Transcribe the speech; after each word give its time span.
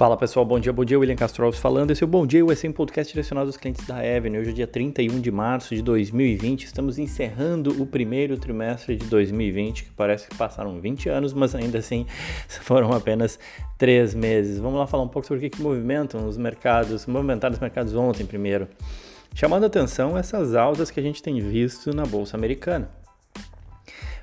Fala 0.00 0.16
pessoal, 0.16 0.46
bom 0.46 0.58
dia, 0.58 0.72
bom 0.72 0.82
dia, 0.82 0.98
William 0.98 1.14
Castro 1.14 1.52
falando. 1.52 1.90
Esse 1.90 2.02
é 2.02 2.06
o 2.06 2.08
Bom 2.08 2.26
Dia 2.26 2.42
USA, 2.42 2.66
um 2.66 2.72
podcast 2.72 3.12
direcionado 3.12 3.48
aos 3.48 3.58
clientes 3.58 3.86
da 3.86 3.96
Avenue. 3.96 4.38
Hoje 4.38 4.48
é 4.48 4.52
dia 4.54 4.66
31 4.66 5.20
de 5.20 5.30
março 5.30 5.74
de 5.74 5.82
2020, 5.82 6.64
estamos 6.64 6.98
encerrando 6.98 7.82
o 7.82 7.86
primeiro 7.86 8.38
trimestre 8.38 8.96
de 8.96 9.04
2020, 9.04 9.84
que 9.84 9.90
parece 9.90 10.26
que 10.26 10.34
passaram 10.34 10.80
20 10.80 11.10
anos, 11.10 11.34
mas 11.34 11.54
ainda 11.54 11.80
assim 11.80 12.06
foram 12.48 12.94
apenas 12.94 13.38
3 13.76 14.14
meses. 14.14 14.58
Vamos 14.58 14.78
lá 14.78 14.86
falar 14.86 15.02
um 15.02 15.08
pouco 15.08 15.28
sobre 15.28 15.46
o 15.46 15.50
que, 15.50 15.58
que 15.58 15.62
movimentam 15.62 16.26
os 16.26 16.38
mercados, 16.38 17.04
movimentaram 17.04 17.52
os 17.52 17.60
mercados 17.60 17.94
ontem 17.94 18.24
primeiro. 18.24 18.68
Chamando 19.34 19.64
a 19.64 19.66
atenção 19.66 20.16
essas 20.16 20.54
altas 20.54 20.90
que 20.90 20.98
a 20.98 21.02
gente 21.02 21.22
tem 21.22 21.38
visto 21.42 21.94
na 21.94 22.06
Bolsa 22.06 22.38
Americana. 22.38 22.88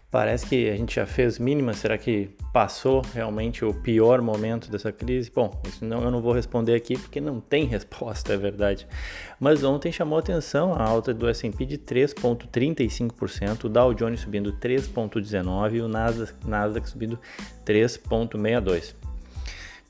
Parece 0.10 0.46
que 0.46 0.70
a 0.70 0.75
gente 0.78 0.96
já 0.96 1.06
fez 1.06 1.38
mínima. 1.38 1.74
Será 1.74 1.97
que 1.97 2.29
passou 2.54 3.02
realmente 3.14 3.65
o 3.65 3.74
pior 3.74 4.21
momento 4.21 4.71
dessa 4.71 4.89
crise? 4.89 5.29
Bom, 5.34 5.61
isso 5.68 5.84
não, 5.84 6.02
eu 6.02 6.10
não 6.10 6.21
vou 6.21 6.32
responder 6.32 6.75
aqui 6.75 6.98
porque 6.98 7.20
não 7.20 7.42
tem 7.42 7.65
resposta, 7.70 8.34
é 8.34 8.38
verdade. 8.38 8.88
Mas 9.38 9.65
ontem 9.65 9.92
chamou 9.92 10.18
atenção 10.18 10.74
a 10.74 10.82
alta 10.82 11.14
do 11.14 11.28
S&P 11.28 11.65
de 11.65 11.78
3,35%, 11.78 13.65
o 13.65 13.70
Dow 13.70 13.93
Jones 13.93 14.21
subindo 14.21 14.54
3,19% 14.54 15.74
e 15.74 15.82
o 15.82 15.89
Nasdaq, 15.89 16.34
Nasdaq 16.48 16.89
subindo 16.89 17.20
3,62%. 17.65 18.96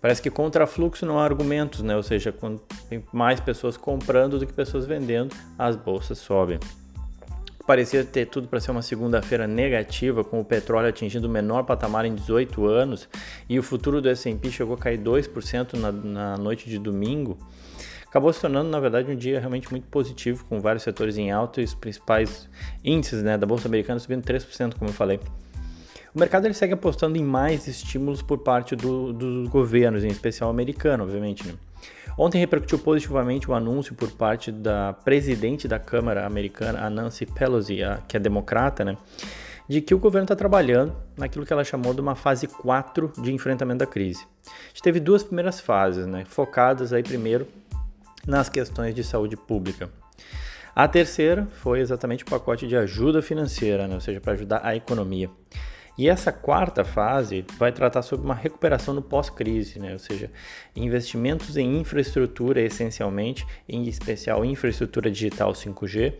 Parece 0.01 0.21
que 0.21 0.29
contra 0.29 0.65
fluxo 0.67 1.05
não 1.05 1.19
há 1.19 1.23
argumentos, 1.23 1.81
né? 1.81 1.95
Ou 1.95 2.03
seja, 2.03 2.31
quando 2.31 2.59
tem 2.87 3.03
mais 3.11 3.39
pessoas 3.39 3.77
comprando 3.77 4.39
do 4.39 4.45
que 4.45 4.53
pessoas 4.53 4.85
vendendo, 4.85 5.35
as 5.57 5.75
bolsas 5.75 6.19
sobem 6.19 6.59
parecia 7.67 8.05
ter 8.05 8.25
tudo 8.27 8.47
para 8.47 8.61
ser 8.61 8.71
uma 8.71 8.81
segunda-feira 8.81 9.45
negativa, 9.45 10.23
com 10.23 10.39
o 10.39 10.45
petróleo 10.45 10.87
atingindo 10.87 11.27
o 11.27 11.29
menor 11.29 11.63
patamar 11.63 12.05
em 12.05 12.15
18 12.15 12.65
anos 12.65 13.09
e 13.49 13.59
o 13.59 13.63
futuro 13.63 14.01
do 14.01 14.07
S&P 14.07 14.49
chegou 14.49 14.75
a 14.75 14.77
cair 14.77 14.97
2% 14.97 15.73
na, 15.73 15.91
na 15.91 16.37
noite 16.37 16.69
de 16.69 16.79
domingo, 16.79 17.37
acabou 18.07 18.31
se 18.31 18.39
tornando, 18.39 18.69
na 18.69 18.79
verdade, 18.79 19.11
um 19.11 19.15
dia 19.15 19.37
realmente 19.37 19.69
muito 19.69 19.85
positivo, 19.89 20.45
com 20.45 20.61
vários 20.61 20.81
setores 20.81 21.17
em 21.17 21.29
alta 21.29 21.59
e 21.59 21.65
os 21.65 21.73
principais 21.73 22.49
índices 22.83 23.21
né, 23.21 23.37
da 23.37 23.45
Bolsa 23.45 23.67
Americana 23.67 23.99
subindo 23.99 24.23
3%, 24.23 24.75
como 24.79 24.89
eu 24.89 24.93
falei. 24.93 25.19
O 26.15 26.19
mercado 26.19 26.45
ele 26.45 26.53
segue 26.53 26.73
apostando 26.73 27.17
em 27.17 27.23
mais 27.23 27.67
estímulos 27.67 28.21
por 28.21 28.39
parte 28.39 28.77
do, 28.77 29.11
dos 29.11 29.49
governos, 29.49 30.05
em 30.05 30.07
especial 30.07 30.49
americano, 30.49 31.03
obviamente. 31.03 31.45
Né? 31.45 31.53
Ontem 32.17 32.39
repercutiu 32.39 32.79
positivamente 32.79 33.49
o 33.49 33.53
anúncio 33.53 33.93
por 33.93 34.09
parte 34.11 34.51
da 34.51 34.93
presidente 34.93 35.67
da 35.67 35.77
Câmara 35.77 36.25
americana, 36.25 36.83
a 36.83 36.89
Nancy 36.89 37.25
Pelosi, 37.25 37.83
a, 37.83 37.97
que 38.07 38.17
é 38.17 38.19
democrata, 38.19 38.83
né? 38.83 38.97
de 39.67 39.81
que 39.81 39.93
o 39.93 39.99
governo 39.99 40.23
está 40.23 40.35
trabalhando 40.35 40.95
naquilo 41.17 41.45
que 41.45 41.51
ela 41.51 41.63
chamou 41.63 41.93
de 41.93 41.99
uma 41.99 42.15
fase 42.15 42.47
4 42.47 43.11
de 43.21 43.33
enfrentamento 43.33 43.79
da 43.79 43.85
crise. 43.85 44.25
A 44.45 44.67
gente 44.69 44.81
teve 44.81 44.99
duas 44.99 45.23
primeiras 45.23 45.59
fases, 45.59 46.07
né, 46.07 46.23
focadas 46.25 46.93
aí 46.93 47.03
primeiro 47.03 47.47
nas 48.25 48.47
questões 48.47 48.95
de 48.95 49.03
saúde 49.03 49.35
pública. 49.35 49.89
A 50.73 50.87
terceira 50.87 51.47
foi 51.47 51.79
exatamente 51.79 52.23
o 52.23 52.27
pacote 52.27 52.67
de 52.67 52.77
ajuda 52.77 53.21
financeira, 53.21 53.87
né, 53.87 53.95
ou 53.95 54.01
seja, 54.01 54.21
para 54.21 54.33
ajudar 54.33 54.61
a 54.63 54.75
economia. 54.75 55.29
E 55.97 56.07
essa 56.07 56.31
quarta 56.31 56.85
fase 56.85 57.43
vai 57.57 57.71
tratar 57.71 58.03
sobre 58.03 58.25
uma 58.25 58.35
recuperação 58.35 58.93
no 58.93 59.01
pós-crise, 59.01 59.79
né? 59.79 59.93
ou 59.93 59.99
seja, 59.99 60.29
investimentos 60.75 61.57
em 61.57 61.79
infraestrutura 61.79 62.61
essencialmente, 62.61 63.45
em 63.67 63.87
especial 63.87 64.45
infraestrutura 64.45 65.09
digital 65.09 65.53
5G 65.53 66.13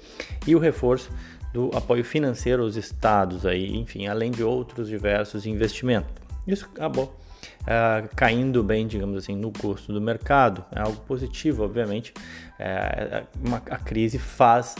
e 0.47 0.55
o 0.55 0.59
reforço 0.59 1.11
do 1.53 1.69
apoio 1.75 2.03
financeiro 2.03 2.63
aos 2.63 2.75
estados, 2.75 3.45
aí, 3.45 3.75
enfim, 3.75 4.07
além 4.07 4.31
de 4.31 4.43
outros 4.43 4.87
diversos 4.87 5.45
investimentos. 5.45 6.11
Isso 6.47 6.65
acabou 6.65 7.15
Uh, 7.63 8.07
caindo 8.15 8.63
bem, 8.63 8.87
digamos 8.87 9.17
assim, 9.17 9.35
no 9.35 9.51
custo 9.51 9.91
do 9.91 9.99
mercado. 9.99 10.63
É 10.73 10.79
algo 10.79 11.01
positivo, 11.01 11.65
obviamente. 11.65 12.13
É, 12.57 13.25
uma, 13.43 13.57
a 13.57 13.77
crise 13.77 14.17
faz 14.17 14.75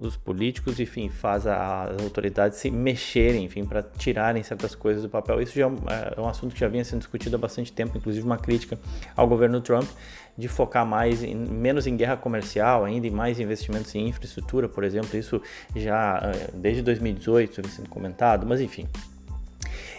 os 0.00 0.16
políticos, 0.16 0.78
enfim, 0.78 1.08
faz 1.08 1.46
as 1.46 2.00
autoridades 2.02 2.58
se 2.58 2.70
mexerem, 2.70 3.44
enfim, 3.44 3.64
para 3.64 3.82
tirarem 3.82 4.42
certas 4.42 4.74
coisas 4.74 5.02
do 5.02 5.08
papel. 5.08 5.42
Isso 5.42 5.58
já 5.58 5.66
é, 5.66 6.14
é 6.16 6.20
um 6.20 6.28
assunto 6.28 6.54
que 6.54 6.60
já 6.60 6.68
vinha 6.68 6.84
sendo 6.84 7.00
discutido 7.00 7.34
há 7.34 7.38
bastante 7.38 7.72
tempo, 7.72 7.98
inclusive 7.98 8.24
uma 8.24 8.38
crítica 8.38 8.78
ao 9.16 9.26
governo 9.26 9.60
Trump 9.60 9.88
de 10.36 10.46
focar 10.46 10.86
mais 10.86 11.24
em, 11.24 11.34
menos 11.34 11.88
em 11.88 11.96
guerra 11.96 12.16
comercial, 12.16 12.84
ainda 12.84 13.08
em 13.08 13.10
mais 13.10 13.40
investimentos 13.40 13.92
em 13.96 14.06
infraestrutura, 14.06 14.68
por 14.68 14.84
exemplo. 14.84 15.18
Isso 15.18 15.42
já 15.74 16.20
é, 16.22 16.50
desde 16.54 16.80
2018 16.82 17.60
vem 17.60 17.70
sendo 17.70 17.88
comentado, 17.88 18.46
mas 18.46 18.60
enfim. 18.60 18.86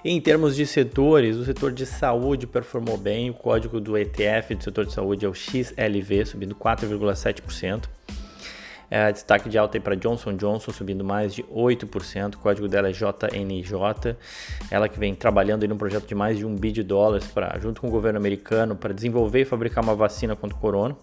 Em 0.03 0.21
termos 0.21 0.55
de 0.55 0.65
setores, 0.65 1.35
o 1.35 1.43
setor 1.43 1.73
de 1.73 1.85
saúde 1.85 2.47
performou 2.47 2.97
bem, 2.97 3.29
o 3.29 3.33
código 3.33 3.81
do 3.81 3.97
ETF 3.97 4.55
do 4.55 4.63
setor 4.63 4.85
de 4.85 4.93
saúde 4.93 5.25
é 5.25 5.27
o 5.27 5.33
XLV, 5.33 6.25
subindo 6.25 6.55
4,7%. 6.55 7.98
É, 8.91 9.11
destaque 9.11 9.47
de 9.47 9.57
alta 9.57 9.79
para 9.79 9.95
Johnson 9.95 10.35
Johnson, 10.35 10.71
subindo 10.71 11.03
mais 11.03 11.33
de 11.33 11.43
8%. 11.43 12.35
O 12.35 12.37
código 12.39 12.67
dela 12.67 12.89
é 12.89 12.91
JNJ. 12.91 14.17
Ela 14.71 14.89
que 14.89 14.99
vem 14.99 15.13
trabalhando 15.13 15.63
em 15.63 15.71
um 15.71 15.77
projeto 15.77 16.07
de 16.07 16.15
mais 16.15 16.37
de 16.37 16.45
um 16.45 16.55
bi 16.55 16.71
de 16.71 16.81
dólares 16.81 17.27
pra, 17.27 17.57
junto 17.59 17.81
com 17.81 17.87
o 17.87 17.91
governo 17.91 18.17
americano 18.17 18.75
para 18.75 18.93
desenvolver 18.93 19.41
e 19.41 19.45
fabricar 19.45 19.83
uma 19.83 19.95
vacina 19.95 20.35
contra 20.35 20.57
o 20.57 20.59
corona. 20.59 20.95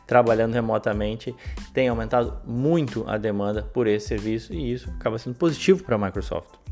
trabalhando 0.06 0.54
remotamente, 0.54 1.36
tem 1.74 1.88
aumentado 1.88 2.38
muito 2.46 3.04
a 3.08 3.18
demanda 3.18 3.64
por 3.64 3.88
esse 3.88 4.10
serviço 4.10 4.54
e 4.54 4.74
isso 4.74 4.94
acaba 5.00 5.18
sendo 5.18 5.38
positivo 5.38 5.84
para 5.84 5.96
a 5.96 5.98
Microsoft. 5.98 6.65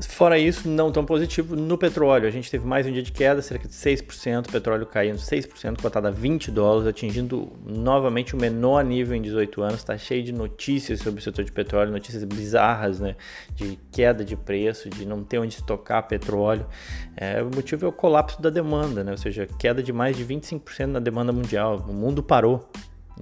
Fora 0.00 0.38
isso, 0.38 0.68
não 0.68 0.90
tão 0.90 1.04
positivo 1.04 1.54
no 1.54 1.76
petróleo. 1.76 2.26
A 2.26 2.30
gente 2.30 2.50
teve 2.50 2.66
mais 2.66 2.86
um 2.86 2.92
dia 2.92 3.02
de 3.02 3.12
queda, 3.12 3.42
cerca 3.42 3.68
de 3.68 3.74
6%, 3.74 4.50
petróleo 4.50 4.86
caindo 4.86 5.18
6%, 5.18 5.80
cotado 5.80 6.08
a 6.08 6.10
20 6.10 6.50
dólares, 6.50 6.88
atingindo 6.88 7.52
novamente 7.64 8.34
o 8.34 8.38
menor 8.38 8.82
nível 8.84 9.14
em 9.14 9.22
18 9.22 9.62
anos. 9.62 9.76
Está 9.76 9.96
cheio 9.98 10.24
de 10.24 10.32
notícias 10.32 11.00
sobre 11.00 11.20
o 11.20 11.22
setor 11.22 11.44
de 11.44 11.52
petróleo, 11.52 11.92
notícias 11.92 12.24
bizarras, 12.24 13.00
né? 13.00 13.16
De 13.54 13.78
queda 13.92 14.24
de 14.24 14.34
preço, 14.34 14.88
de 14.88 15.04
não 15.04 15.22
ter 15.22 15.38
onde 15.38 15.54
estocar 15.54 16.08
petróleo. 16.08 16.66
É, 17.14 17.42
o 17.42 17.50
motivo 17.54 17.84
é 17.84 17.88
o 17.88 17.92
colapso 17.92 18.40
da 18.40 18.48
demanda, 18.48 19.04
né? 19.04 19.12
Ou 19.12 19.18
seja, 19.18 19.46
queda 19.58 19.82
de 19.82 19.92
mais 19.92 20.16
de 20.16 20.24
25% 20.24 20.86
na 20.86 21.00
demanda 21.00 21.32
mundial. 21.32 21.84
O 21.86 21.92
mundo 21.92 22.22
parou. 22.22 22.68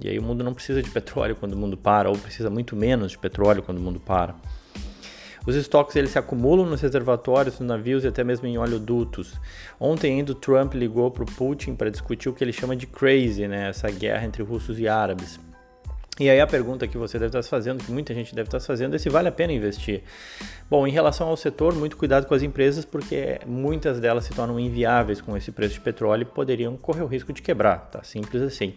E 0.01 0.07
aí 0.07 0.17
o 0.17 0.23
mundo 0.23 0.41
não 0.41 0.53
precisa 0.53 0.81
de 0.81 0.89
petróleo 0.89 1.35
quando 1.35 1.53
o 1.53 1.57
mundo 1.57 1.75
para, 1.75 2.09
ou 2.09 2.17
precisa 2.17 2.49
muito 2.49 2.77
menos 2.77 3.11
de 3.11 3.19
petróleo 3.19 3.61
quando 3.61 3.77
o 3.77 3.81
mundo 3.81 3.99
para. 3.99 4.35
Os 5.45 5.55
estoques 5.55 5.95
eles 5.95 6.11
se 6.11 6.19
acumulam 6.19 6.65
nos 6.65 6.81
reservatórios, 6.81 7.59
nos 7.59 7.67
navios 7.67 8.03
e 8.03 8.07
até 8.07 8.23
mesmo 8.23 8.47
em 8.47 8.57
oleodutos. 8.57 9.39
Ontem 9.79 10.13
ainda 10.13 10.33
o 10.33 10.35
Trump 10.35 10.75
ligou 10.75 11.09
para 11.09 11.23
o 11.23 11.25
Putin 11.25 11.73
para 11.73 11.89
discutir 11.89 12.29
o 12.29 12.33
que 12.33 12.43
ele 12.43 12.53
chama 12.53 12.75
de 12.75 12.85
crazy, 12.85 13.47
né? 13.47 13.69
essa 13.69 13.89
guerra 13.89 14.25
entre 14.25 14.43
russos 14.43 14.79
e 14.79 14.87
árabes. 14.87 15.39
E 16.19 16.29
aí 16.29 16.39
a 16.39 16.45
pergunta 16.45 16.87
que 16.87 16.97
você 16.97 17.17
deve 17.17 17.29
estar 17.29 17.41
se 17.41 17.49
fazendo, 17.49 17.83
que 17.83 17.91
muita 17.91 18.13
gente 18.13 18.35
deve 18.35 18.47
estar 18.47 18.59
se 18.59 18.67
fazendo, 18.67 18.95
é 18.95 18.99
se 18.99 19.09
vale 19.09 19.29
a 19.29 19.31
pena 19.31 19.53
investir. 19.53 20.03
Bom, 20.69 20.85
em 20.85 20.91
relação 20.91 21.27
ao 21.27 21.35
setor, 21.35 21.73
muito 21.73 21.97
cuidado 21.97 22.27
com 22.27 22.35
as 22.35 22.43
empresas, 22.43 22.85
porque 22.85 23.39
muitas 23.47 23.99
delas 23.99 24.25
se 24.25 24.33
tornam 24.33 24.59
inviáveis 24.59 25.19
com 25.19 25.35
esse 25.35 25.51
preço 25.51 25.73
de 25.75 25.81
petróleo 25.81 26.21
e 26.21 26.25
poderiam 26.25 26.77
correr 26.77 27.01
o 27.01 27.07
risco 27.07 27.33
de 27.33 27.41
quebrar, 27.41 27.89
tá? 27.89 28.03
Simples 28.03 28.43
assim. 28.43 28.75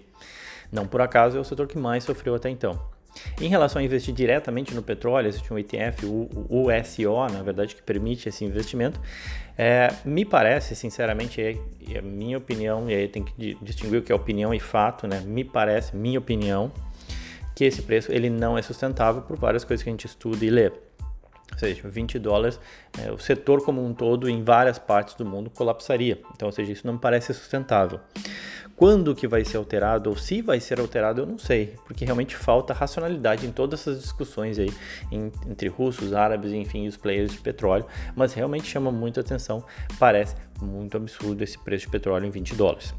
Não 0.72 0.86
por 0.86 1.02
acaso 1.02 1.36
é 1.36 1.40
o 1.40 1.44
setor 1.44 1.66
que 1.66 1.76
mais 1.76 2.04
sofreu 2.04 2.34
até 2.34 2.48
então. 2.48 2.93
Em 3.40 3.48
relação 3.48 3.80
a 3.80 3.84
investir 3.84 4.14
diretamente 4.14 4.74
no 4.74 4.82
petróleo, 4.82 5.28
existe 5.28 5.52
um 5.52 5.58
ETF, 5.58 6.06
o 6.06 6.28
USO, 6.48 7.32
na 7.32 7.42
verdade, 7.42 7.74
que 7.74 7.82
permite 7.82 8.28
esse 8.28 8.44
investimento. 8.44 9.00
É, 9.56 9.92
me 10.04 10.24
parece, 10.24 10.74
sinceramente, 10.74 11.40
é, 11.40 11.56
é 11.92 12.02
minha 12.02 12.38
opinião, 12.38 12.90
e 12.90 12.94
aí 12.94 13.08
tem 13.08 13.22
que 13.22 13.56
distinguir 13.62 14.00
o 14.00 14.02
que 14.02 14.12
é 14.12 14.14
opinião 14.14 14.52
e 14.52 14.60
fato, 14.60 15.06
né? 15.06 15.20
Me 15.20 15.44
parece, 15.44 15.96
minha 15.96 16.18
opinião, 16.18 16.72
que 17.54 17.64
esse 17.64 17.82
preço 17.82 18.10
ele 18.12 18.28
não 18.28 18.58
é 18.58 18.62
sustentável 18.62 19.22
por 19.22 19.36
várias 19.36 19.64
coisas 19.64 19.82
que 19.82 19.88
a 19.88 19.92
gente 19.92 20.06
estuda 20.06 20.44
e 20.44 20.50
lê. 20.50 20.72
Ou 21.52 21.58
seja, 21.58 21.88
20 21.88 22.18
dólares, 22.18 22.58
é, 22.98 23.12
o 23.12 23.18
setor 23.18 23.64
como 23.64 23.84
um 23.84 23.94
todo 23.94 24.28
em 24.28 24.42
várias 24.42 24.78
partes 24.78 25.14
do 25.14 25.24
mundo 25.24 25.50
colapsaria. 25.50 26.20
Então, 26.34 26.46
ou 26.46 26.52
seja, 26.52 26.72
isso 26.72 26.86
não 26.86 26.94
me 26.94 27.00
parece 27.00 27.32
sustentável. 27.32 28.00
Quando 28.76 29.14
que 29.14 29.28
vai 29.28 29.44
ser 29.44 29.56
alterado 29.56 30.10
ou 30.10 30.16
se 30.16 30.42
vai 30.42 30.58
ser 30.58 30.80
alterado, 30.80 31.22
eu 31.22 31.26
não 31.26 31.38
sei, 31.38 31.74
porque 31.86 32.04
realmente 32.04 32.34
falta 32.34 32.74
racionalidade 32.74 33.46
em 33.46 33.52
todas 33.52 33.80
essas 33.80 34.02
discussões 34.02 34.58
aí 34.58 34.72
em, 35.12 35.30
entre 35.48 35.68
russos, 35.68 36.12
árabes, 36.12 36.52
enfim, 36.52 36.88
os 36.88 36.96
players 36.96 37.30
de 37.30 37.38
petróleo, 37.38 37.86
mas 38.16 38.34
realmente 38.34 38.66
chama 38.66 38.90
muita 38.90 39.20
atenção, 39.20 39.64
parece 39.96 40.34
muito 40.60 40.96
absurdo 40.96 41.44
esse 41.44 41.56
preço 41.56 41.86
de 41.86 41.92
petróleo 41.92 42.26
em 42.26 42.30
20 42.30 42.56
dólares. 42.56 42.92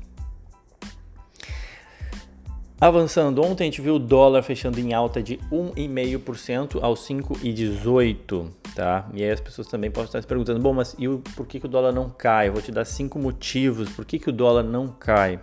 Avançando, 2.79 3.41
ontem 3.41 3.63
a 3.63 3.67
gente 3.67 3.81
viu 3.81 3.95
o 3.95 3.99
dólar 3.99 4.43
fechando 4.43 4.77
em 4.81 4.93
alta 4.93 5.23
de 5.23 5.37
1,5% 5.49 6.83
aos 6.83 7.07
5,18, 7.07 8.49
tá? 8.75 9.09
E 9.13 9.23
aí 9.23 9.31
as 9.31 9.39
pessoas 9.39 9.67
também 9.67 9.89
podem 9.89 10.07
estar 10.07 10.21
se 10.21 10.27
perguntando, 10.27 10.59
bom, 10.59 10.73
mas 10.73 10.93
e 10.99 11.07
por 11.37 11.47
que, 11.47 11.61
que 11.61 11.67
o 11.67 11.69
dólar 11.69 11.93
não 11.93 12.09
cai? 12.09 12.49
Eu 12.49 12.53
vou 12.53 12.61
te 12.61 12.73
dar 12.73 12.83
cinco 12.83 13.17
motivos 13.17 13.89
por 13.89 14.03
que, 14.03 14.19
que 14.19 14.29
o 14.29 14.33
dólar 14.33 14.63
não 14.63 14.89
cai. 14.89 15.39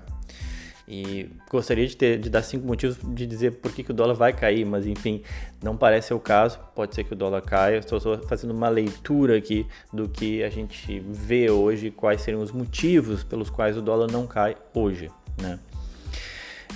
E 0.87 1.31
gostaria 1.51 1.87
de, 1.87 1.97
ter, 1.97 2.19
de 2.19 2.29
dar 2.29 2.43
cinco 2.43 2.67
motivos 2.67 2.99
de 3.03 3.27
dizer 3.27 3.53
por 3.53 3.73
que, 3.73 3.83
que 3.83 3.93
o 3.93 3.95
dólar 3.95 4.13
vai 4.13 4.35
cair, 4.35 4.67
mas 4.67 4.87
enfim, 4.87 5.23
não 5.63 5.75
parece 5.75 6.09
ser 6.09 6.15
o 6.15 6.21
caso. 6.21 6.59
Pode 6.75 6.95
ser 6.95 7.05
que 7.05 7.15
o 7.15 7.17
dólar 7.17 7.41
caia. 7.41 7.79
Estou 7.79 7.99
só 7.99 8.19
fazendo 8.19 8.51
uma 8.51 8.69
leitura 8.69 9.39
aqui 9.39 9.67
do 9.91 10.07
que 10.07 10.43
a 10.43 10.51
gente 10.51 11.01
vê 11.01 11.51
hoje, 11.51 11.91
quais 11.91 12.21
seriam 12.21 12.43
os 12.43 12.53
motivos 12.53 13.25
pelos 13.25 13.49
quais 13.49 13.75
o 13.75 13.81
dólar 13.81 14.11
não 14.13 14.27
cai 14.27 14.55
hoje, 14.75 15.11
né? 15.41 15.59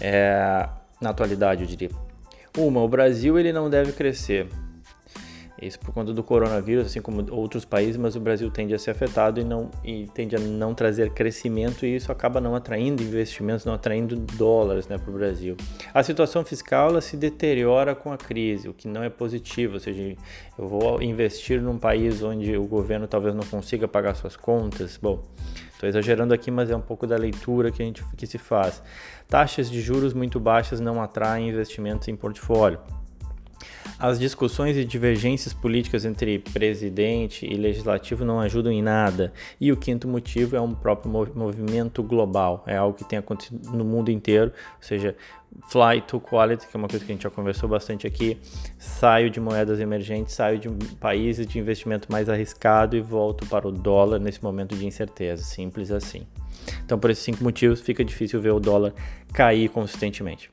É, 0.00 0.68
na 1.00 1.10
atualidade, 1.10 1.62
eu 1.62 1.68
diria. 1.68 1.90
Uma, 2.56 2.82
o 2.82 2.88
Brasil 2.88 3.38
ele 3.38 3.52
não 3.52 3.68
deve 3.68 3.92
crescer. 3.92 4.48
Isso 5.60 5.78
por 5.78 5.92
conta 5.94 6.12
do 6.12 6.22
coronavírus, 6.22 6.86
assim 6.86 7.00
como 7.00 7.24
outros 7.32 7.64
países, 7.64 7.96
mas 7.96 8.14
o 8.14 8.20
Brasil 8.20 8.50
tende 8.50 8.74
a 8.74 8.78
ser 8.78 8.90
afetado 8.90 9.40
e, 9.40 9.44
não, 9.44 9.70
e 9.82 10.06
tende 10.12 10.36
a 10.36 10.38
não 10.38 10.74
trazer 10.74 11.10
crescimento 11.10 11.86
e 11.86 11.96
isso 11.96 12.12
acaba 12.12 12.40
não 12.40 12.54
atraindo 12.54 13.02
investimentos, 13.02 13.64
não 13.64 13.72
atraindo 13.72 14.16
dólares 14.16 14.86
né, 14.86 14.98
para 14.98 15.10
o 15.10 15.14
Brasil. 15.14 15.56
A 15.94 16.02
situação 16.02 16.44
fiscal 16.44 17.00
se 17.00 17.16
deteriora 17.16 17.94
com 17.94 18.12
a 18.12 18.18
crise, 18.18 18.68
o 18.68 18.74
que 18.74 18.86
não 18.86 19.02
é 19.02 19.08
positivo, 19.08 19.74
ou 19.74 19.80
seja, 19.80 20.14
eu 20.58 20.68
vou 20.68 21.02
investir 21.02 21.60
num 21.62 21.78
país 21.78 22.22
onde 22.22 22.54
o 22.56 22.66
governo 22.66 23.06
talvez 23.06 23.34
não 23.34 23.44
consiga 23.44 23.88
pagar 23.88 24.14
suas 24.14 24.36
contas. 24.36 24.98
Bom, 25.00 25.22
estou 25.72 25.88
exagerando 25.88 26.34
aqui, 26.34 26.50
mas 26.50 26.70
é 26.70 26.76
um 26.76 26.82
pouco 26.82 27.06
da 27.06 27.16
leitura 27.16 27.70
que, 27.70 27.82
a 27.82 27.86
gente, 27.86 28.04
que 28.14 28.26
se 28.26 28.36
faz. 28.36 28.82
Taxas 29.26 29.70
de 29.70 29.80
juros 29.80 30.12
muito 30.12 30.38
baixas 30.38 30.80
não 30.80 31.02
atraem 31.02 31.48
investimentos 31.48 32.08
em 32.08 32.16
portfólio. 32.16 32.78
As 33.98 34.18
discussões 34.18 34.76
e 34.76 34.84
divergências 34.84 35.54
políticas 35.54 36.04
entre 36.04 36.38
presidente 36.38 37.46
e 37.46 37.56
legislativo 37.56 38.26
não 38.26 38.40
ajudam 38.40 38.70
em 38.70 38.82
nada. 38.82 39.32
E 39.58 39.72
o 39.72 39.76
quinto 39.76 40.06
motivo 40.06 40.54
é 40.54 40.60
um 40.60 40.74
próprio 40.74 41.10
movimento 41.34 42.02
global, 42.02 42.62
é 42.66 42.76
algo 42.76 42.96
que 42.96 43.04
tem 43.04 43.18
acontecido 43.18 43.70
no 43.70 43.84
mundo 43.86 44.10
inteiro, 44.10 44.52
ou 44.76 44.82
seja, 44.82 45.16
fly 45.70 46.02
to 46.02 46.20
quality, 46.20 46.66
que 46.66 46.76
é 46.76 46.78
uma 46.78 46.88
coisa 46.88 47.06
que 47.06 47.10
a 47.10 47.14
gente 47.14 47.22
já 47.22 47.30
conversou 47.30 47.70
bastante 47.70 48.06
aqui. 48.06 48.36
Saio 48.78 49.30
de 49.30 49.40
moedas 49.40 49.80
emergentes, 49.80 50.34
saio 50.34 50.58
de 50.58 50.68
países 50.96 51.46
de 51.46 51.58
investimento 51.58 52.12
mais 52.12 52.28
arriscado 52.28 52.98
e 52.98 53.00
volto 53.00 53.46
para 53.46 53.66
o 53.66 53.72
dólar 53.72 54.18
nesse 54.18 54.44
momento 54.44 54.76
de 54.76 54.84
incerteza, 54.84 55.42
simples 55.42 55.90
assim. 55.90 56.26
Então, 56.84 56.98
por 56.98 57.10
esses 57.10 57.24
cinco 57.24 57.42
motivos, 57.42 57.80
fica 57.80 58.04
difícil 58.04 58.42
ver 58.42 58.50
o 58.50 58.60
dólar 58.60 58.92
cair 59.32 59.70
consistentemente. 59.70 60.50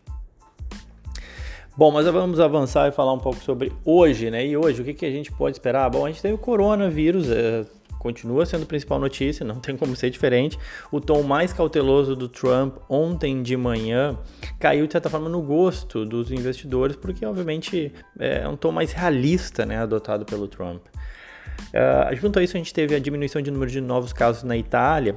Bom, 1.76 1.90
mas 1.90 2.06
vamos 2.06 2.40
avançar 2.40 2.88
e 2.88 2.92
falar 2.92 3.14
um 3.14 3.20
pouco 3.20 3.44
sobre 3.44 3.72
hoje, 3.84 4.30
né? 4.30 4.46
E 4.46 4.56
hoje, 4.56 4.84
o 4.84 4.86
que, 4.86 4.94
que 4.94 5.06
a 5.08 5.10
gente 5.10 5.32
pode 5.32 5.56
esperar? 5.56 5.90
Bom, 5.90 6.06
a 6.06 6.10
gente 6.10 6.22
tem 6.22 6.32
o 6.32 6.38
coronavírus, 6.38 7.32
é, 7.32 7.66
continua 7.98 8.46
sendo 8.46 8.62
a 8.62 8.66
principal 8.68 9.00
notícia, 9.00 9.44
não 9.44 9.56
tem 9.56 9.76
como 9.76 9.96
ser 9.96 10.12
diferente. 10.12 10.56
O 10.92 11.02
tom 11.02 11.24
mais 11.24 11.52
cauteloso 11.52 12.16
do 12.16 12.30
Trump 12.30 12.76
ontem 12.88 13.42
de 13.42 13.58
manhã 13.58 14.16
caiu, 14.60 14.86
de 14.86 14.92
certa 14.92 15.10
forma, 15.10 15.28
no 15.28 15.42
gosto 15.42 16.06
dos 16.06 16.32
investidores, 16.32 16.96
porque, 16.96 17.26
obviamente, 17.26 17.92
é 18.20 18.48
um 18.48 18.56
tom 18.56 18.72
mais 18.72 18.92
realista, 18.92 19.66
né, 19.66 19.80
adotado 19.80 20.26
pelo 20.26 20.48
Trump. 20.48 20.86
Uh, 21.74 22.16
junto 22.16 22.38
a 22.38 22.44
isso, 22.44 22.56
a 22.56 22.60
gente 22.60 22.74
teve 22.74 22.94
a 22.94 23.00
diminuição 23.00 23.42
de 23.42 23.50
número 23.50 23.72
de 23.72 23.82
novos 23.82 24.14
casos 24.14 24.44
na 24.44 24.56
Itália 24.56 25.16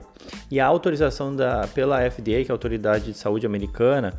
e 0.50 0.58
a 0.58 0.67
autorização 0.67 1.37
da, 1.37 1.67
pela 1.69 1.99
FDA, 2.11 2.44
que 2.44 2.47
é 2.49 2.50
a 2.50 2.55
Autoridade 2.55 3.12
de 3.12 3.19
Saúde 3.19 3.44
Americana, 3.44 4.14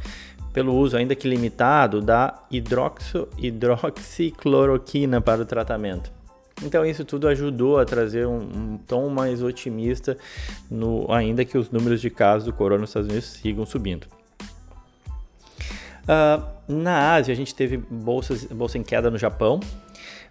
pelo 0.57 0.75
uso, 0.75 0.97
ainda 0.97 1.13
que 1.13 1.29
limitado, 1.29 2.01
da 2.01 2.33
hidroxo, 2.49 3.27
hidroxicloroquina 3.37 5.21
para 5.21 5.43
o 5.43 5.45
tratamento. 5.45 6.11
Então 6.63 6.83
isso 6.83 7.05
tudo 7.05 7.27
ajudou 7.27 7.77
a 7.77 7.85
trazer 7.85 8.25
um, 8.25 8.39
um, 8.39 8.79
tom 8.79 9.07
mais 9.07 9.43
otimista, 9.43 10.17
no, 10.67 11.05
ainda 11.13 11.45
que 11.45 11.59
os 11.59 11.69
números 11.69 12.01
de 12.01 12.09
casos 12.09 12.45
do 12.45 12.53
corona 12.53 12.81
nos 12.81 12.89
Estados 12.89 13.07
Unidos 13.07 13.27
sigam 13.27 13.67
subindo. 13.67 14.07
Uh, 16.05 16.43
na 16.67 17.13
Ásia 17.13 17.33
a 17.33 17.37
gente 17.37 17.53
teve 17.53 17.77
bolsas, 17.77 18.45
bolsa 18.45 18.79
em 18.79 18.83
queda 18.83 19.11
no 19.11 19.17
Japão, 19.19 19.59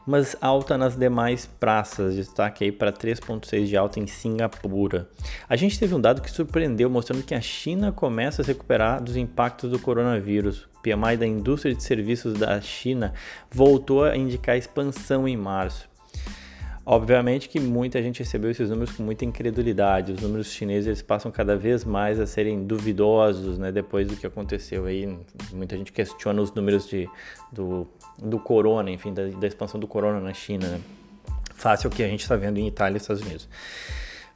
mas 0.07 0.37
alta 0.41 0.79
nas 0.79 0.97
demais 0.97 1.47
praças, 1.47 2.15
destaque 2.15 2.65
aí 2.65 2.71
para 2.71 2.93
3,6 2.93 3.67
de 3.67 3.77
alta 3.77 3.99
em 3.99 4.07
Singapura. 4.07 5.09
A 5.49 5.57
gente 5.57 5.79
teve 5.79 5.95
um 5.95 6.01
dado 6.01 6.23
que 6.23 6.31
surpreendeu, 6.31 6.89
mostrando 6.89 7.25
que 7.25 7.35
a 7.35 7.41
China 7.41 7.91
começa 7.91 8.43
a 8.43 8.45
se 8.45 8.53
recuperar 8.53 9.03
dos 9.03 9.17
impactos 9.17 9.71
do 9.71 9.79
coronavírus. 9.79 10.69
O 10.77 10.81
PMI 10.83 11.17
da 11.17 11.27
indústria 11.27 11.75
de 11.75 11.83
serviços 11.83 12.35
da 12.35 12.61
China 12.61 13.13
voltou 13.51 14.05
a 14.05 14.17
indicar 14.17 14.57
expansão 14.57 15.27
em 15.27 15.37
março. 15.37 15.96
Obviamente 16.89 17.49
que 17.49 17.59
muita 17.59 18.01
gente 18.01 18.21
recebeu 18.21 18.49
esses 18.49 18.71
números 18.71 18.95
com 18.95 19.03
muita 19.03 19.25
incredulidade. 19.25 20.13
Os 20.13 20.21
números 20.21 20.53
chineses 20.53 20.87
eles 20.87 21.03
passam 21.03 21.33
cada 21.33 21.57
vez 21.57 21.85
mais 21.85 22.21
a 22.21 22.29
serem 22.29 22.65
duvidosos, 22.65 23.59
né? 23.59 23.73
Depois 23.73 24.07
do 24.07 24.15
que 24.15 24.25
aconteceu 24.25 24.87
aí, 24.87 25.19
muita 25.53 25.77
gente 25.77 25.91
questiona 25.91 26.41
os 26.41 26.53
números 26.53 26.89
de, 26.89 27.11
do, 27.51 27.89
do 28.17 28.39
corona, 28.39 28.89
enfim, 28.89 29.13
da, 29.13 29.27
da 29.27 29.49
expansão 29.49 29.81
do 29.81 29.89
corona 29.89 30.21
na 30.21 30.33
China, 30.33 30.69
né? 30.69 30.81
Fácil 31.57 31.91
o 31.91 31.93
que 31.93 32.05
a 32.05 32.09
gente 32.09 32.21
está 32.21 32.37
vendo 32.37 32.59
em 32.59 32.69
Itália 32.69 32.99
e 32.99 33.01
Estados 33.01 33.21
Unidos. 33.21 33.49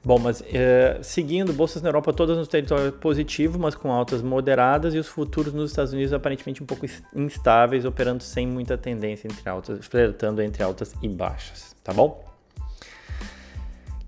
Bom, 0.03 0.19
mas 0.19 0.43
é, 0.53 0.99
seguindo, 1.03 1.53
bolsas 1.53 1.83
na 1.83 1.89
Europa 1.89 2.13
todas 2.13 2.37
no 2.37 2.47
território 2.49 2.91
positivo, 2.91 3.61
mas 3.61 3.77
com 3.77 3.93
altas 3.93 4.23
moderadas, 4.23 4.93
e 4.93 4.99
os 4.99 5.07
futuros 5.07 5.55
nos 5.55 5.71
Estados 5.71 5.93
Unidos 5.93 6.13
aparentemente 6.13 6.61
um 6.65 6.67
pouco 6.67 6.85
instáveis, 7.15 7.85
operando 7.85 8.25
sem 8.25 8.45
muita 8.45 8.77
tendência 8.77 9.29
entre 9.29 9.49
altas, 9.49 9.87
flertando 9.87 10.43
entre 10.43 10.65
altas 10.65 10.97
e 11.01 11.09
baixas, 11.09 11.77
tá 11.85 11.93
bom? 11.93 12.30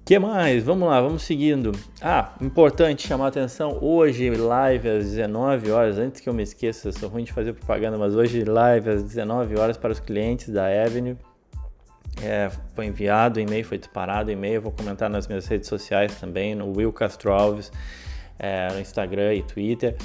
Que 0.04 0.18
mais? 0.18 0.64
Vamos 0.64 0.88
lá, 0.88 1.00
vamos 1.00 1.22
seguindo. 1.22 1.72
Ah, 2.00 2.34
importante 2.40 3.06
chamar 3.06 3.26
a 3.26 3.28
atenção, 3.28 3.78
hoje 3.80 4.30
live 4.30 4.88
às 4.88 5.04
19 5.04 5.70
horas, 5.70 5.98
antes 5.98 6.20
que 6.20 6.28
eu 6.28 6.34
me 6.34 6.42
esqueça, 6.42 6.90
sou 6.92 7.08
ruim 7.08 7.24
de 7.24 7.32
fazer 7.32 7.52
propaganda, 7.52 7.96
mas 7.96 8.14
hoje 8.14 8.44
live 8.44 8.90
às 8.90 9.02
19 9.02 9.56
horas 9.56 9.76
para 9.76 9.92
os 9.92 10.00
clientes 10.00 10.48
da 10.48 10.66
Avenue. 10.66 11.16
É, 12.22 12.50
foi 12.74 12.86
enviado 12.86 13.38
o 13.38 13.42
e-mail, 13.42 13.64
foi 13.64 13.78
disparado 13.78 14.28
o 14.28 14.32
e-mail, 14.32 14.60
vou 14.60 14.72
comentar 14.72 15.08
nas 15.08 15.26
minhas 15.26 15.46
redes 15.46 15.68
sociais 15.68 16.20
também, 16.20 16.54
no 16.54 16.76
Will 16.76 16.92
Castro 16.92 17.32
Alves 17.32 17.70
é, 18.38 18.72
no 18.72 18.80
Instagram 18.80 19.34
e 19.34 19.42
Twitter, 19.42 19.96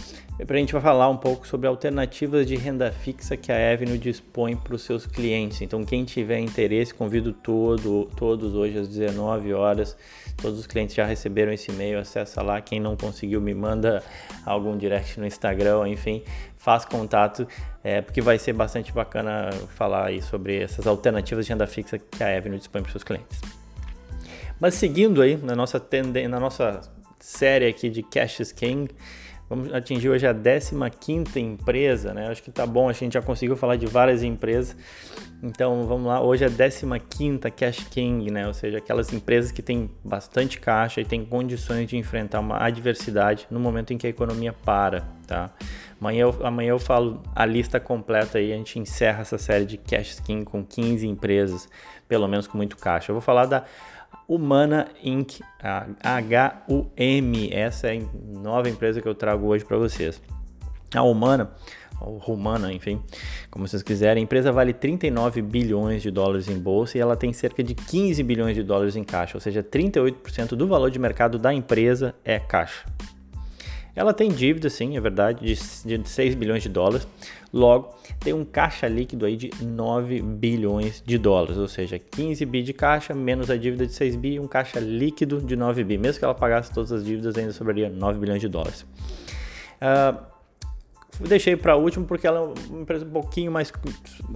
para 0.45 0.55
a 0.55 0.59
gente 0.59 0.71
vai 0.71 0.81
falar 0.81 1.09
um 1.09 1.17
pouco 1.17 1.47
sobre 1.47 1.67
alternativas 1.67 2.45
de 2.45 2.55
renda 2.55 2.91
fixa 2.91 3.35
que 3.35 3.51
a 3.51 3.73
Avenue 3.73 3.97
dispõe 3.97 4.55
para 4.55 4.75
os 4.75 4.83
seus 4.83 5.07
clientes. 5.07 5.61
Então, 5.63 5.83
quem 5.83 6.05
tiver 6.05 6.39
interesse, 6.39 6.93
convido 6.93 7.33
todo, 7.33 8.07
todos 8.15 8.53
hoje 8.53 8.77
às 8.77 8.87
19 8.87 9.53
horas. 9.53 9.97
Todos 10.39 10.59
os 10.59 10.67
clientes 10.67 10.95
já 10.95 11.05
receberam 11.05 11.51
esse 11.51 11.71
e-mail, 11.71 11.97
acessa 11.97 12.43
lá. 12.43 12.61
Quem 12.61 12.79
não 12.79 12.95
conseguiu, 12.95 13.41
me 13.41 13.55
manda 13.55 14.03
algum 14.45 14.77
direct 14.77 15.19
no 15.19 15.25
Instagram, 15.25 15.89
enfim, 15.89 16.21
faz 16.55 16.85
contato, 16.85 17.47
é, 17.83 18.01
porque 18.01 18.21
vai 18.21 18.37
ser 18.37 18.53
bastante 18.53 18.91
bacana 18.91 19.49
falar 19.75 20.05
aí 20.05 20.21
sobre 20.21 20.61
essas 20.61 20.85
alternativas 20.85 21.47
de 21.47 21.51
renda 21.51 21.65
fixa 21.65 21.97
que 21.97 22.23
a 22.23 22.37
Avenue 22.37 22.59
dispõe 22.59 22.83
para 22.83 22.89
os 22.89 22.91
seus 22.91 23.03
clientes. 23.03 23.41
Mas 24.59 24.75
seguindo 24.75 25.21
aí 25.21 25.35
na 25.35 25.55
nossa, 25.55 25.79
tende 25.79 26.27
na 26.27 26.39
nossa 26.39 26.81
série 27.19 27.67
aqui 27.67 27.89
de 27.89 28.03
Cash 28.03 28.51
King. 28.51 28.93
Vamos 29.49 29.73
atingir 29.73 30.09
hoje 30.09 30.27
a 30.27 30.33
15 30.33 31.39
empresa, 31.39 32.13
né? 32.13 32.27
Acho 32.27 32.43
que 32.43 32.51
tá 32.51 32.65
bom, 32.65 32.89
a 32.89 32.93
gente 32.93 33.13
já 33.13 33.21
conseguiu 33.21 33.55
falar 33.55 33.77
de 33.77 33.85
várias 33.85 34.21
empresas. 34.21 34.75
Então 35.41 35.87
vamos 35.87 36.07
lá, 36.07 36.21
hoje 36.21 36.43
é 36.43 36.47
a 36.47 36.99
15 36.99 37.39
Cash 37.55 37.85
King, 37.89 38.29
né? 38.29 38.45
Ou 38.45 38.53
seja, 38.53 38.79
aquelas 38.79 39.13
empresas 39.13 39.49
que 39.49 39.61
têm 39.61 39.89
bastante 40.03 40.59
caixa 40.59 40.99
e 40.99 41.05
têm 41.05 41.23
condições 41.23 41.87
de 41.87 41.95
enfrentar 41.95 42.41
uma 42.41 42.61
adversidade 42.61 43.47
no 43.49 43.57
momento 43.57 43.93
em 43.93 43.97
que 43.97 44.05
a 44.05 44.09
economia 44.09 44.51
para, 44.51 45.07
tá? 45.25 45.49
Amanhã 45.99 46.23
eu, 46.23 46.45
amanhã 46.45 46.69
eu 46.71 46.79
falo 46.79 47.23
a 47.33 47.45
lista 47.45 47.79
completa 47.79 48.39
aí, 48.39 48.51
a 48.51 48.55
gente 48.57 48.77
encerra 48.77 49.21
essa 49.21 49.37
série 49.37 49.65
de 49.65 49.77
Cash 49.77 50.19
King 50.19 50.43
com 50.43 50.61
15 50.61 51.07
empresas, 51.07 51.69
pelo 52.05 52.27
menos 52.27 52.47
com 52.47 52.57
muito 52.57 52.75
caixa. 52.75 53.11
Eu 53.11 53.15
vou 53.15 53.21
falar 53.21 53.45
da 53.45 53.63
Humana 54.27 54.89
Inc. 55.03 55.39
H-U-M. 56.03 57.49
Essa 57.53 57.87
é 57.87 57.97
a 57.97 58.39
nova 58.39 58.69
empresa 58.69 59.01
que 59.01 59.07
eu 59.07 59.15
trago 59.15 59.47
hoje 59.47 59.63
para 59.63 59.77
vocês. 59.77 60.21
A 60.93 61.01
Humana, 61.01 61.51
ou 61.99 62.17
Humana, 62.27 62.71
enfim, 62.71 63.01
como 63.49 63.67
vocês 63.67 63.83
quiserem, 63.83 64.21
a 64.21 64.23
empresa 64.23 64.51
vale 64.51 64.73
39 64.73 65.41
bilhões 65.41 66.01
de 66.01 66.11
dólares 66.11 66.47
em 66.47 66.57
bolsa 66.57 66.97
e 66.97 67.01
ela 67.01 67.15
tem 67.15 67.33
cerca 67.33 67.63
de 67.63 67.73
15 67.73 68.21
bilhões 68.23 68.55
de 68.55 68.63
dólares 68.63 68.95
em 68.95 69.03
caixa, 69.03 69.37
ou 69.37 69.41
seja, 69.41 69.63
38% 69.63 70.49
do 70.55 70.67
valor 70.67 70.91
de 70.91 70.99
mercado 70.99 71.37
da 71.37 71.53
empresa 71.53 72.15
é 72.23 72.39
caixa. 72.39 72.85
Ela 73.97 74.13
tem 74.13 74.29
dívida, 74.29 74.69
sim, 74.69 74.95
é 74.95 75.01
verdade, 75.01 75.43
de, 75.43 75.97
de 75.97 76.07
6 76.07 76.35
bilhões 76.35 76.61
de 76.61 76.69
dólares. 76.69 77.07
Logo, 77.51 77.95
tem 78.19 78.31
um 78.31 78.45
caixa 78.45 78.87
líquido 78.87 79.25
aí 79.25 79.35
de 79.35 79.49
9 79.59 80.21
bilhões 80.21 81.01
de 81.03 81.17
dólares, 81.17 81.57
ou 81.57 81.67
seja, 81.67 81.97
15 81.97 82.45
bi 82.45 82.61
de 82.61 82.73
caixa 82.73 83.15
menos 83.15 83.49
a 83.49 83.57
dívida 83.57 83.87
de 83.87 83.93
6 83.93 84.15
bi 84.15 84.39
um 84.39 84.47
caixa 84.47 84.79
líquido 84.79 85.41
de 85.41 85.55
9 85.55 85.83
bi. 85.83 85.97
Mesmo 85.97 86.19
que 86.19 86.25
ela 86.25 86.35
pagasse 86.35 86.71
todas 86.71 86.91
as 86.91 87.03
dívidas, 87.03 87.35
ainda 87.35 87.51
sobraria 87.51 87.89
9 87.89 88.19
bilhões 88.19 88.39
de 88.39 88.47
dólares. 88.47 88.85
Uh, 89.81 90.36
deixei 91.19 91.55
para 91.55 91.75
último 91.75 92.05
porque 92.05 92.27
ela 92.27 92.39
é 92.39 92.69
uma 92.69 92.81
empresa 92.81 93.05
um 93.05 93.09
pouquinho 93.09 93.51
mais 93.51 93.71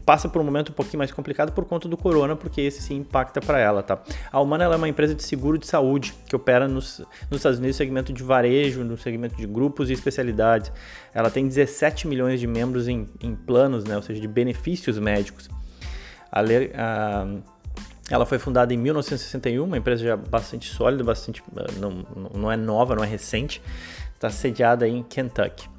passa 0.05 0.27
por 0.27 0.41
um 0.41 0.45
momento 0.45 0.69
um 0.69 0.73
pouquinho 0.73 0.97
mais 0.97 1.11
complicado 1.11 1.51
por 1.51 1.65
conta 1.65 1.87
do 1.87 1.95
corona, 1.95 2.35
porque 2.35 2.61
esse 2.61 2.81
sim 2.81 2.97
impacta 2.97 3.39
para 3.39 3.59
ela, 3.59 3.83
tá? 3.83 4.01
A 4.31 4.39
Humana 4.39 4.63
é 4.63 4.75
uma 4.75 4.89
empresa 4.89 5.13
de 5.13 5.23
seguro 5.23 5.57
de 5.57 5.67
saúde 5.67 6.13
que 6.25 6.35
opera 6.35 6.67
nos, 6.67 6.99
nos 7.29 7.39
Estados 7.39 7.59
Unidos 7.59 7.75
no 7.75 7.77
segmento 7.77 8.13
de 8.13 8.23
varejo, 8.23 8.83
no 8.83 8.97
segmento 8.97 9.35
de 9.35 9.45
grupos 9.45 9.89
e 9.89 9.93
especialidades. 9.93 10.71
Ela 11.13 11.29
tem 11.29 11.47
17 11.47 12.07
milhões 12.07 12.39
de 12.39 12.47
membros 12.47 12.87
em, 12.87 13.07
em 13.21 13.35
planos, 13.35 13.83
né? 13.83 13.95
Ou 13.95 14.01
seja, 14.01 14.19
de 14.19 14.27
benefícios 14.27 14.97
médicos. 14.97 15.49
A, 16.31 16.41
a, 16.41 17.27
ela 18.09 18.25
foi 18.25 18.39
fundada 18.39 18.73
em 18.73 18.77
1961, 18.77 19.63
uma 19.63 19.77
empresa 19.77 20.03
já 20.03 20.17
bastante 20.17 20.69
sólida, 20.69 21.03
bastante 21.03 21.43
não, 21.79 22.05
não 22.33 22.51
é 22.51 22.57
nova, 22.57 22.95
não 22.95 23.03
é 23.03 23.07
recente. 23.07 23.61
Está 24.13 24.29
sediada 24.29 24.87
em 24.87 25.03
Kentucky. 25.03 25.69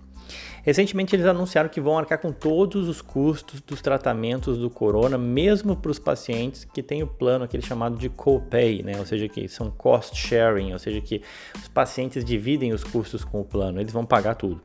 Recentemente 0.63 1.15
eles 1.17 1.27
anunciaram 1.27 1.69
que 1.69 1.81
vão 1.81 1.99
arcar 1.99 2.19
com 2.19 2.31
todos 2.31 2.89
os 2.89 3.03
custos 3.03 3.61
dos 3.61 3.83
tratamentos 3.83 4.59
do 4.59 4.71
corona, 4.71 5.19
mesmo 5.19 5.77
para 5.77 5.91
os 5.91 5.99
pacientes 5.99 6.65
que 6.65 6.83
têm 6.83 7.03
o 7.03 7.07
plano 7.07 7.45
aquele 7.45 7.63
chamado 7.63 7.97
de 7.97 8.09
copay, 8.09 8.83
né? 8.83 8.99
Ou 8.99 9.07
seja, 9.07 9.29
que 9.29 9.49
são 9.49 9.71
cost 9.71 10.17
sharing, 10.17 10.73
ou 10.73 10.79
seja, 10.79 11.01
que 11.01 11.23
os 11.57 11.69
pacientes 11.69 12.25
dividem 12.25 12.73
os 12.73 12.85
custos 12.85 13.25
com 13.25 13.41
o 13.41 13.45
plano, 13.45 13.81
eles 13.81 13.93
vão 13.93 14.05
pagar 14.05 14.35
tudo. 14.35 14.61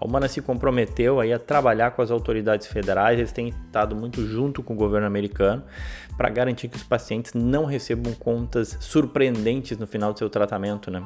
A 0.00 0.04
Humana 0.04 0.28
se 0.28 0.40
comprometeu 0.40 1.18
aí 1.18 1.32
a 1.32 1.40
trabalhar 1.40 1.90
com 1.90 2.00
as 2.00 2.12
autoridades 2.12 2.68
federais, 2.68 3.18
eles 3.18 3.32
têm 3.32 3.48
estado 3.48 3.96
muito 3.96 4.24
junto 4.24 4.62
com 4.62 4.72
o 4.72 4.76
governo 4.76 5.08
americano 5.08 5.64
para 6.16 6.28
garantir 6.28 6.68
que 6.68 6.76
os 6.76 6.84
pacientes 6.84 7.34
não 7.34 7.64
recebam 7.64 8.12
contas 8.12 8.76
surpreendentes 8.78 9.76
no 9.76 9.88
final 9.88 10.12
do 10.12 10.18
seu 10.20 10.30
tratamento, 10.30 10.88
né? 10.88 11.02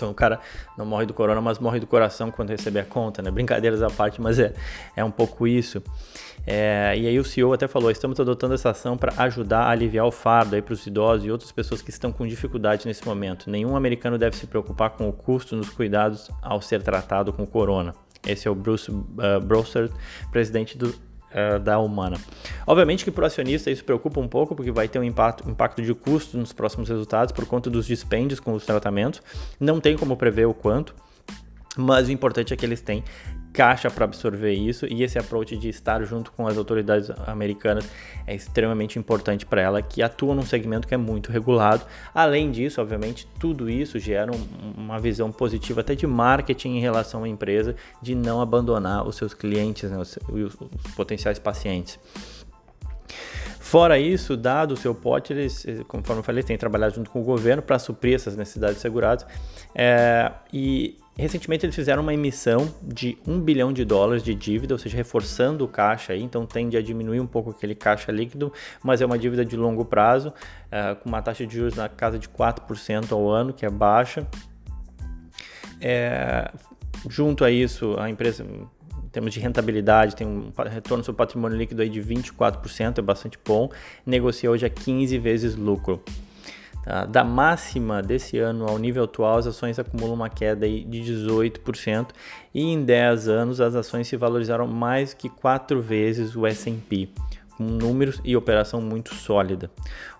Então 0.00 0.10
o 0.10 0.14
cara 0.14 0.40
não 0.78 0.86
morre 0.86 1.04
do 1.04 1.12
corona, 1.12 1.40
mas 1.40 1.58
morre 1.58 1.78
do 1.78 1.86
coração 1.86 2.30
quando 2.30 2.50
receber 2.50 2.80
a 2.80 2.84
conta, 2.84 3.20
né? 3.20 3.30
Brincadeiras 3.30 3.82
à 3.82 3.90
parte, 3.90 4.20
mas 4.20 4.38
é, 4.38 4.54
é 4.96 5.04
um 5.04 5.10
pouco 5.10 5.46
isso. 5.46 5.82
É, 6.46 6.94
e 6.96 7.06
aí 7.06 7.18
o 7.18 7.24
CEO 7.24 7.52
até 7.52 7.68
falou: 7.68 7.90
estamos 7.90 8.18
adotando 8.18 8.54
essa 8.54 8.70
ação 8.70 8.96
para 8.96 9.12
ajudar 9.22 9.64
a 9.64 9.70
aliviar 9.70 10.06
o 10.06 10.10
fardo 10.10 10.60
para 10.62 10.72
os 10.72 10.86
idosos 10.86 11.26
e 11.26 11.30
outras 11.30 11.52
pessoas 11.52 11.82
que 11.82 11.90
estão 11.90 12.10
com 12.10 12.26
dificuldade 12.26 12.86
nesse 12.86 13.04
momento. 13.04 13.50
Nenhum 13.50 13.76
americano 13.76 14.16
deve 14.16 14.36
se 14.36 14.46
preocupar 14.46 14.90
com 14.90 15.08
o 15.08 15.12
custo 15.12 15.54
nos 15.54 15.68
cuidados 15.68 16.30
ao 16.40 16.62
ser 16.62 16.82
tratado 16.82 17.32
com 17.32 17.46
corona. 17.46 17.94
Esse 18.26 18.48
é 18.48 18.50
o 18.50 18.54
Bruce 18.54 18.90
uh, 18.90 19.04
Browser, 19.42 19.90
presidente 20.30 20.76
do 20.76 20.94
uh, 21.30 21.58
da 21.58 21.78
Humana. 21.78 22.18
Obviamente 22.66 23.04
que 23.04 23.10
para 23.10 23.24
o 23.24 23.26
acionista 23.26 23.70
isso 23.70 23.84
preocupa 23.84 24.20
um 24.20 24.28
pouco, 24.28 24.54
porque 24.54 24.70
vai 24.70 24.88
ter 24.88 24.98
um 24.98 25.04
impacto, 25.04 25.48
impacto 25.48 25.82
de 25.82 25.94
custo 25.94 26.36
nos 26.36 26.52
próximos 26.52 26.88
resultados 26.88 27.32
por 27.32 27.46
conta 27.46 27.70
dos 27.70 27.86
dispêndios 27.86 28.40
com 28.40 28.52
os 28.52 28.64
tratamentos. 28.64 29.22
Não 29.58 29.80
tem 29.80 29.96
como 29.96 30.16
prever 30.16 30.46
o 30.46 30.54
quanto, 30.54 30.94
mas 31.76 32.08
o 32.08 32.12
importante 32.12 32.52
é 32.52 32.56
que 32.56 32.64
eles 32.64 32.80
têm 32.80 33.04
caixa 33.52 33.90
para 33.90 34.04
absorver 34.04 34.52
isso 34.52 34.86
e 34.86 35.02
esse 35.02 35.18
approach 35.18 35.56
de 35.56 35.68
estar 35.68 36.02
junto 36.04 36.32
com 36.32 36.46
as 36.46 36.56
autoridades 36.56 37.10
americanas 37.26 37.88
é 38.26 38.34
extremamente 38.34 38.98
importante 38.98 39.44
para 39.44 39.60
ela, 39.60 39.82
que 39.82 40.02
atua 40.02 40.34
num 40.34 40.42
segmento 40.42 40.86
que 40.86 40.94
é 40.94 40.96
muito 40.96 41.32
regulado. 41.32 41.84
Além 42.14 42.50
disso, 42.50 42.80
obviamente, 42.80 43.26
tudo 43.38 43.68
isso 43.68 43.98
gera 43.98 44.30
um, 44.32 44.74
uma 44.76 44.98
visão 44.98 45.32
positiva 45.32 45.80
até 45.80 45.94
de 45.94 46.06
marketing 46.06 46.76
em 46.76 46.80
relação 46.80 47.24
à 47.24 47.28
empresa, 47.28 47.74
de 48.00 48.14
não 48.14 48.40
abandonar 48.40 49.06
os 49.06 49.16
seus 49.16 49.34
clientes, 49.34 49.90
né, 49.90 49.98
os, 49.98 50.18
os, 50.28 50.54
os 50.54 50.92
potenciais 50.94 51.38
pacientes. 51.38 51.98
Fora 53.58 53.98
isso, 53.98 54.36
dado 54.36 54.72
o 54.72 54.76
seu 54.76 54.94
pote, 54.94 55.32
eles, 55.32 55.64
conforme 55.86 56.20
eu 56.20 56.24
falei, 56.24 56.42
têm 56.42 56.58
trabalhado 56.58 56.94
junto 56.96 57.10
com 57.10 57.20
o 57.20 57.24
governo 57.24 57.62
para 57.62 57.78
suprir 57.78 58.14
essas 58.14 58.34
necessidades 58.34 58.78
seguradas. 58.78 59.24
É, 59.74 60.32
e 60.52 60.96
recentemente 61.16 61.66
eles 61.66 61.74
fizeram 61.74 62.02
uma 62.02 62.14
emissão 62.14 62.72
de 62.82 63.18
1 63.26 63.40
bilhão 63.40 63.72
de 63.72 63.84
dólares 63.84 64.22
de 64.22 64.34
dívida, 64.34 64.74
ou 64.74 64.78
seja, 64.78 64.96
reforçando 64.96 65.64
o 65.64 65.68
caixa 65.68 66.12
aí, 66.12 66.22
então 66.22 66.46
tende 66.46 66.76
a 66.76 66.82
diminuir 66.82 67.20
um 67.20 67.26
pouco 67.26 67.50
aquele 67.50 67.74
caixa 67.74 68.10
líquido, 68.10 68.52
mas 68.82 69.00
é 69.00 69.06
uma 69.06 69.18
dívida 69.18 69.44
de 69.44 69.56
longo 69.56 69.84
prazo, 69.84 70.32
é, 70.70 70.94
com 70.94 71.08
uma 71.08 71.20
taxa 71.20 71.46
de 71.46 71.54
juros 71.56 71.74
na 71.74 71.88
casa 71.88 72.18
de 72.18 72.28
4% 72.28 73.12
ao 73.12 73.28
ano, 73.28 73.52
que 73.52 73.66
é 73.66 73.70
baixa. 73.70 74.26
É, 75.80 76.50
junto 77.08 77.44
a 77.44 77.50
isso, 77.50 77.96
a 77.98 78.08
empresa 78.08 78.44
em 78.44 79.12
termos 79.12 79.34
de 79.34 79.40
rentabilidade, 79.40 80.14
tem 80.14 80.24
um 80.24 80.52
retorno 80.68 81.02
sobre 81.02 81.18
patrimônio 81.18 81.58
líquido 81.58 81.82
aí 81.82 81.88
de 81.88 82.00
24%, 82.00 82.98
é 82.98 83.02
bastante 83.02 83.36
bom. 83.44 83.68
Negocia 84.06 84.48
hoje 84.48 84.64
a 84.64 84.70
15 84.70 85.18
vezes 85.18 85.56
lucro. 85.56 86.00
Tá? 86.84 87.04
Da 87.04 87.22
máxima 87.22 88.02
desse 88.02 88.38
ano 88.38 88.66
ao 88.66 88.78
nível 88.78 89.04
atual, 89.04 89.38
as 89.38 89.46
ações 89.46 89.78
acumulam 89.78 90.14
uma 90.14 90.28
queda 90.28 90.66
de 90.68 90.84
18% 90.84 92.08
e 92.54 92.62
em 92.62 92.82
10 92.82 93.28
anos 93.28 93.60
as 93.60 93.74
ações 93.74 94.08
se 94.08 94.16
valorizaram 94.16 94.66
mais 94.66 95.14
que 95.14 95.28
4 95.28 95.80
vezes 95.80 96.34
o 96.34 96.46
S&P 96.46 97.08
com 97.60 97.64
números 97.64 98.22
e 98.24 98.34
operação 98.34 98.80
muito 98.80 99.14
sólida. 99.14 99.70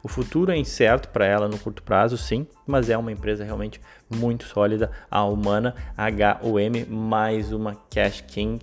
O 0.02 0.08
futuro 0.08 0.52
é 0.52 0.56
incerto 0.58 1.08
para 1.08 1.24
ela 1.24 1.48
no 1.48 1.58
curto 1.58 1.82
prazo, 1.82 2.18
sim, 2.18 2.46
mas 2.66 2.90
é 2.90 2.98
uma 2.98 3.10
empresa 3.10 3.42
realmente 3.42 3.80
muito 4.14 4.44
sólida, 4.44 4.90
a 5.10 5.24
Humana 5.24 5.74
HUM, 6.42 6.94
mais 6.94 7.50
uma 7.50 7.74
Cash 7.88 8.20
King 8.28 8.60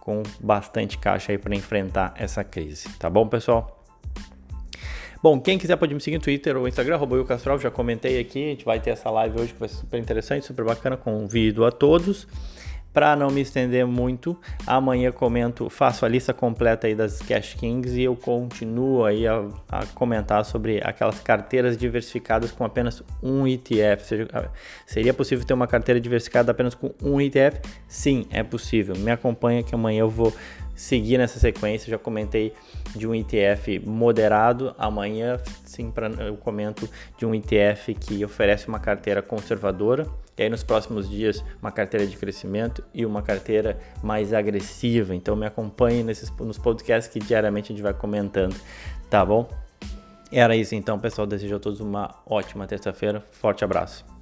com 0.00 0.22
bastante 0.40 0.96
caixa 0.96 1.32
aí 1.32 1.38
para 1.38 1.56
enfrentar 1.56 2.14
essa 2.16 2.44
crise. 2.44 2.88
Tá 3.00 3.10
bom, 3.10 3.26
pessoal? 3.26 3.79
Bom, 5.22 5.38
quem 5.38 5.58
quiser 5.58 5.76
pode 5.76 5.92
me 5.92 6.00
seguir 6.00 6.16
no 6.16 6.22
Twitter 6.22 6.56
ou 6.56 6.66
Instagram, 6.66 6.94
arroba 6.94 7.22
Castral, 7.26 7.58
já 7.58 7.70
comentei 7.70 8.18
aqui, 8.18 8.42
a 8.42 8.48
gente 8.48 8.64
vai 8.64 8.80
ter 8.80 8.88
essa 8.90 9.10
live 9.10 9.38
hoje 9.38 9.52
que 9.52 9.60
vai 9.60 9.68
ser 9.68 9.76
super 9.76 10.00
interessante, 10.00 10.46
super 10.46 10.64
bacana, 10.64 10.96
convido 10.96 11.66
a 11.66 11.70
todos. 11.70 12.26
Para 12.92 13.14
não 13.14 13.30
me 13.30 13.40
estender 13.40 13.86
muito, 13.86 14.36
amanhã 14.66 15.12
comento, 15.12 15.70
faço 15.70 16.04
a 16.04 16.08
lista 16.08 16.34
completa 16.34 16.88
aí 16.88 16.94
das 16.94 17.20
Cash 17.20 17.54
Kings 17.54 17.96
e 17.96 18.02
eu 18.02 18.16
continuo 18.16 19.04
aí 19.04 19.28
a, 19.28 19.46
a 19.68 19.86
comentar 19.94 20.44
sobre 20.44 20.80
aquelas 20.82 21.20
carteiras 21.20 21.76
diversificadas 21.76 22.50
com 22.50 22.64
apenas 22.64 23.00
um 23.22 23.46
ETF. 23.46 24.04
Seja, 24.04 24.28
seria 24.86 25.14
possível 25.14 25.44
ter 25.44 25.54
uma 25.54 25.68
carteira 25.68 26.00
diversificada 26.00 26.50
apenas 26.50 26.74
com 26.74 26.92
um 27.00 27.20
ETF? 27.20 27.60
Sim, 27.86 28.26
é 28.28 28.42
possível. 28.42 28.96
Me 28.96 29.12
acompanha 29.12 29.62
que 29.62 29.72
amanhã 29.72 30.00
eu 30.00 30.10
vou 30.10 30.34
seguir 30.80 31.18
nessa 31.18 31.38
sequência. 31.38 31.90
Já 31.90 31.98
comentei 31.98 32.54
de 32.96 33.06
um 33.06 33.14
ETF 33.14 33.78
moderado. 33.80 34.74
Amanhã, 34.78 35.38
sim, 35.64 35.90
pra, 35.90 36.08
eu 36.08 36.36
comento 36.36 36.88
de 37.18 37.26
um 37.26 37.34
ETF 37.34 37.94
que 37.94 38.24
oferece 38.24 38.66
uma 38.66 38.80
carteira 38.80 39.20
conservadora. 39.20 40.06
E 40.38 40.42
aí, 40.42 40.48
nos 40.48 40.62
próximos 40.62 41.08
dias, 41.08 41.44
uma 41.60 41.70
carteira 41.70 42.06
de 42.06 42.16
crescimento 42.16 42.82
e 42.94 43.04
uma 43.04 43.20
carteira 43.20 43.78
mais 44.02 44.32
agressiva. 44.32 45.14
Então, 45.14 45.36
me 45.36 45.44
acompanhe 45.44 46.02
nesses, 46.02 46.30
nos 46.38 46.56
podcasts 46.56 47.12
que 47.12 47.18
diariamente 47.18 47.72
a 47.72 47.76
gente 47.76 47.82
vai 47.82 47.92
comentando, 47.92 48.56
tá 49.10 49.22
bom? 49.24 49.46
Era 50.32 50.56
isso 50.56 50.74
então, 50.74 50.98
pessoal. 50.98 51.26
Desejo 51.26 51.56
a 51.56 51.58
todos 51.58 51.80
uma 51.80 52.14
ótima 52.24 52.66
terça-feira. 52.66 53.22
Forte 53.32 53.64
abraço. 53.64 54.19